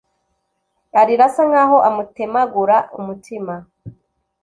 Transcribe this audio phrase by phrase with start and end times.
[0.99, 3.53] arira asa nkaho amutemagura umutima